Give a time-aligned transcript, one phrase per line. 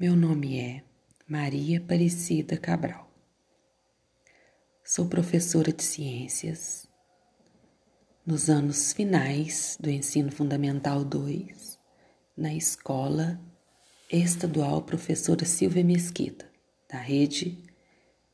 [0.00, 0.82] Meu nome é
[1.28, 3.12] Maria Aparecida Cabral.
[4.82, 6.88] Sou professora de ciências
[8.24, 11.78] nos anos finais do ensino fundamental 2
[12.34, 13.38] na escola
[14.10, 16.50] estadual professora Silvia Mesquita,
[16.88, 17.62] da rede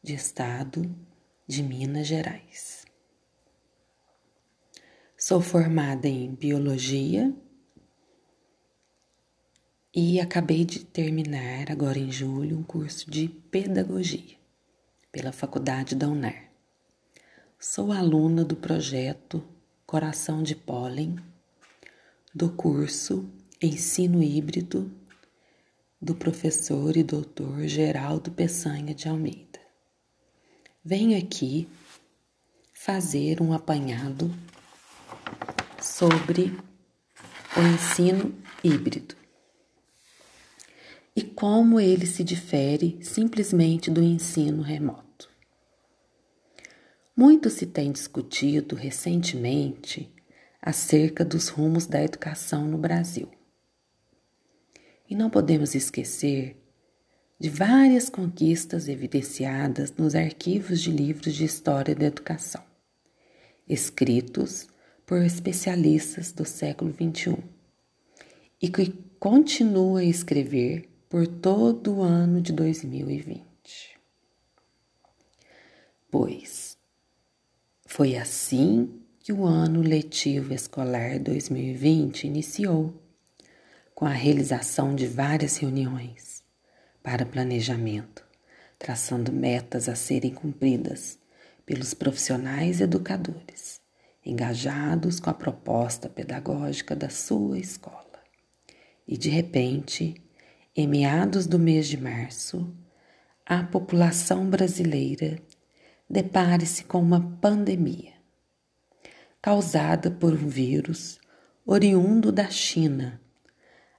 [0.01, 0.89] de estado
[1.49, 2.87] de Minas Gerais.
[5.19, 7.35] Sou formada em biologia
[9.99, 14.37] e acabei de terminar, agora em julho, um curso de pedagogia
[15.11, 16.51] pela Faculdade da UNAR.
[17.59, 19.43] Sou aluna do projeto
[19.87, 21.17] Coração de Pólen,
[22.35, 23.27] do curso
[23.59, 24.93] Ensino Híbrido
[25.99, 29.59] do professor e doutor Geraldo Peçanha de Almeida.
[30.85, 31.67] Venho aqui
[32.75, 34.31] fazer um apanhado
[35.81, 36.55] sobre
[37.57, 39.17] o ensino híbrido
[41.17, 45.31] e como ele se difere simplesmente do ensino remoto.
[47.17, 50.13] Muito se tem discutido recentemente
[50.61, 53.31] acerca dos rumos da educação no Brasil.
[55.09, 56.63] E não podemos esquecer
[57.39, 62.63] de várias conquistas evidenciadas nos arquivos de livros de história da educação,
[63.67, 64.69] escritos
[65.07, 67.39] por especialistas do século XXI,
[68.61, 73.45] e que continua a escrever por todo o ano de 2020.
[76.11, 76.77] Pois
[77.87, 82.95] foi assim que o ano letivo escolar 2020 iniciou,
[83.95, 86.43] com a realização de várias reuniões
[87.03, 88.25] para planejamento,
[88.79, 91.19] traçando metas a serem cumpridas
[91.65, 93.81] pelos profissionais educadores
[94.27, 98.05] engajados com a proposta pedagógica da sua escola.
[99.07, 100.21] E de repente,
[100.77, 102.71] em meados do mês de março,
[103.47, 105.39] a população brasileira
[106.09, 108.13] depare-se com uma pandemia
[109.41, 111.19] causada por um vírus
[111.65, 113.21] oriundo da China,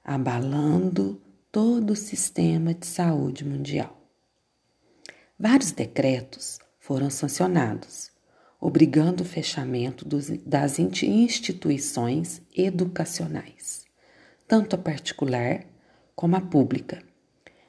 [0.04, 1.20] abalando
[1.52, 3.98] todo o sistema de saúde mundial.
[5.40, 8.12] Vários decretos foram sancionados,
[8.60, 13.86] obrigando o fechamento dos, das instituições educacionais,
[14.48, 15.66] tanto a particular
[16.18, 17.04] como a pública,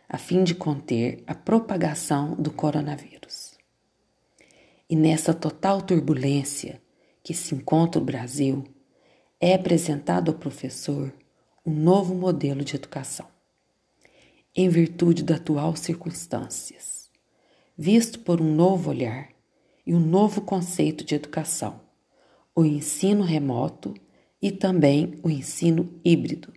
[0.08, 3.58] a fim de conter a propagação do coronavírus.
[4.88, 6.80] E nessa total turbulência
[7.22, 8.64] que se encontra o Brasil,
[9.38, 11.12] é apresentado ao professor
[11.64, 13.26] um novo modelo de educação,
[14.56, 17.10] em virtude das atuais circunstâncias,
[17.76, 19.28] visto por um novo olhar
[19.86, 21.82] e um novo conceito de educação,
[22.56, 23.92] o ensino remoto
[24.40, 26.50] e também o ensino híbrido,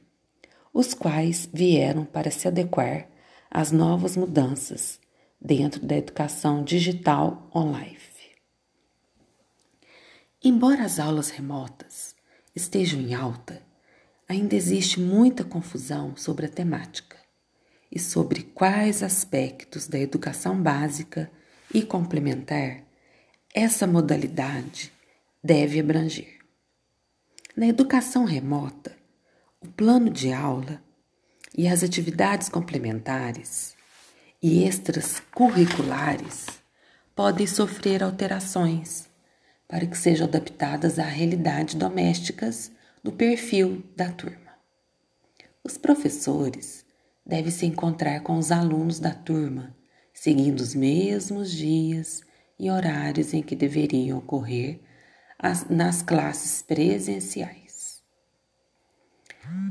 [0.73, 3.07] os quais vieram para se adequar
[3.49, 4.99] às novas mudanças
[5.39, 8.01] dentro da educação digital online.
[10.43, 12.15] Embora as aulas remotas
[12.55, 13.61] estejam em alta,
[14.27, 17.15] ainda existe muita confusão sobre a temática
[17.91, 21.29] e sobre quais aspectos da educação básica
[21.71, 22.81] e complementar
[23.53, 24.91] essa modalidade
[25.43, 26.39] deve abranger.
[27.55, 28.97] Na educação remota,
[29.63, 30.81] o plano de aula
[31.55, 33.75] e as atividades complementares
[34.41, 36.47] e extras curriculares
[37.15, 39.07] podem sofrer alterações
[39.67, 42.71] para que sejam adaptadas à realidade domésticas
[43.03, 44.51] do perfil da turma.
[45.63, 46.83] Os professores
[47.23, 49.75] devem se encontrar com os alunos da turma,
[50.11, 52.21] seguindo os mesmos dias
[52.59, 54.81] e horários em que deveriam ocorrer
[55.37, 57.60] as, nas classes presenciais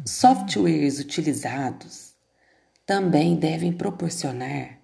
[0.04, 2.14] softwares utilizados
[2.84, 4.78] também devem proporcionar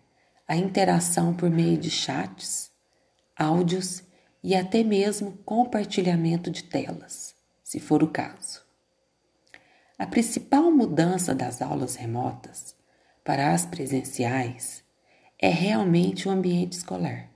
[0.46, 2.70] a interação por meio de chats,
[3.36, 4.02] áudios
[4.42, 8.64] e até mesmo compartilhamento de telas, se for o caso.
[9.98, 12.76] A principal mudança das aulas remotas
[13.24, 14.84] para as presenciais
[15.38, 17.28] é realmente o ambiente escolar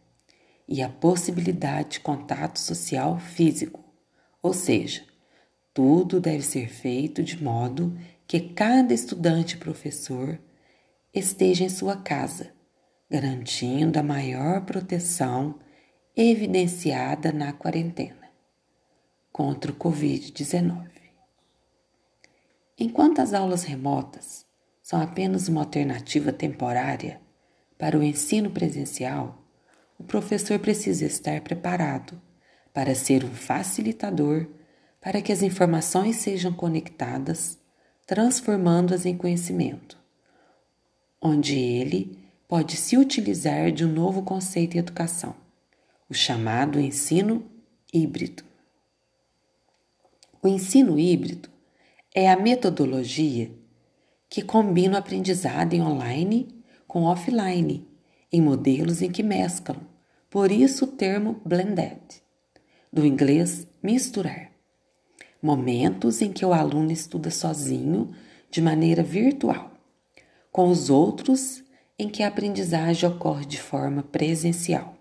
[0.68, 3.84] e a possibilidade de contato social físico,
[4.40, 5.09] ou seja,
[5.82, 10.38] tudo deve ser feito de modo que cada estudante e professor
[11.14, 12.52] esteja em sua casa,
[13.10, 15.58] garantindo a maior proteção
[16.14, 18.30] evidenciada na quarentena
[19.32, 20.86] contra o Covid-19.
[22.78, 24.44] Enquanto as aulas remotas
[24.82, 27.22] são apenas uma alternativa temporária
[27.78, 29.42] para o ensino presencial,
[29.98, 32.20] o professor precisa estar preparado
[32.70, 34.59] para ser um facilitador
[35.00, 37.58] para que as informações sejam conectadas,
[38.06, 39.98] transformando-as em conhecimento,
[41.20, 45.34] onde ele pode se utilizar de um novo conceito em educação,
[46.08, 47.48] o chamado ensino
[47.92, 48.44] híbrido.
[50.42, 51.48] O ensino híbrido
[52.14, 53.50] é a metodologia
[54.28, 57.88] que combina o aprendizado em online com offline,
[58.32, 59.80] em modelos em que mesclam,
[60.28, 62.00] por isso o termo blended,
[62.92, 64.49] do inglês misturar.
[65.42, 68.14] Momentos em que o aluno estuda sozinho,
[68.50, 69.72] de maneira virtual,
[70.52, 71.62] com os outros
[71.98, 74.96] em que a aprendizagem ocorre de forma presencial,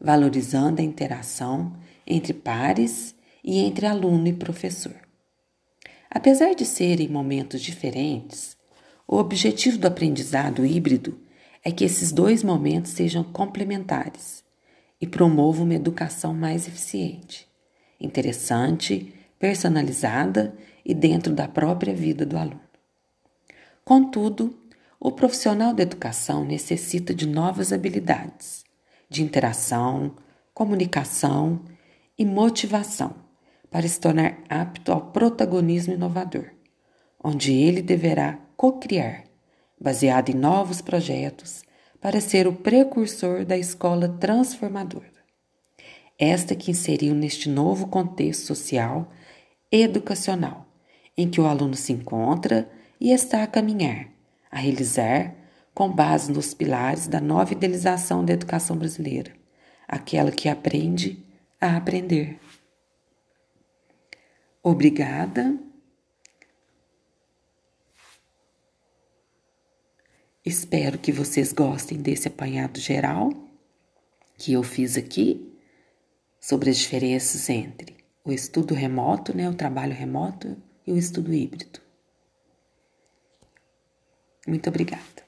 [0.00, 1.76] valorizando a interação
[2.06, 4.96] entre pares e entre aluno e professor.
[6.10, 8.56] Apesar de serem momentos diferentes,
[9.06, 11.18] o objetivo do aprendizado híbrido
[11.62, 14.44] é que esses dois momentos sejam complementares
[15.00, 17.46] e promovam uma educação mais eficiente,
[18.00, 20.54] interessante, personalizada
[20.84, 22.60] e dentro da própria vida do aluno.
[23.84, 24.58] Contudo,
[25.00, 28.64] o profissional da educação necessita de novas habilidades
[29.08, 30.14] de interação,
[30.52, 31.60] comunicação
[32.18, 33.14] e motivação
[33.70, 36.50] para se tornar apto ao protagonismo inovador,
[37.22, 39.24] onde ele deverá co-criar,
[39.80, 41.62] baseado em novos projetos,
[42.00, 45.18] para ser o precursor da escola transformadora.
[46.18, 49.10] Esta que inseriu neste novo contexto social
[49.70, 50.66] educacional,
[51.16, 52.70] em que o aluno se encontra
[53.00, 54.08] e está a caminhar,
[54.50, 55.34] a realizar,
[55.74, 59.32] com base nos pilares da nova idealização da educação brasileira,
[59.86, 61.24] aquela que aprende
[61.60, 62.38] a aprender.
[64.62, 65.56] Obrigada
[70.48, 73.30] Espero que vocês gostem desse apanhado geral
[74.38, 75.54] que eu fiz aqui
[76.40, 77.94] sobre as diferenças entre
[78.24, 80.56] o estudo remoto, né, o trabalho remoto
[80.86, 81.80] e o estudo híbrido.
[84.46, 85.27] Muito obrigada.